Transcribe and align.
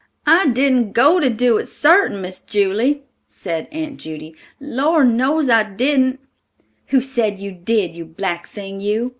"I 0.25 0.47
didn't 0.47 0.93
go 0.93 1.19
to 1.19 1.29
do 1.29 1.57
it, 1.59 1.67
sartin, 1.67 2.21
Miss 2.23 2.39
July," 2.39 3.01
said 3.27 3.67
Aunt 3.71 3.97
Judy, 3.97 4.35
"Lor' 4.59 5.03
knows 5.03 5.47
I 5.47 5.61
didn't." 5.63 6.19
"Who 6.87 7.01
said 7.01 7.37
you 7.37 7.51
did, 7.51 7.93
you 7.95 8.05
black 8.05 8.47
thing, 8.47 8.81
you?" 8.81 9.09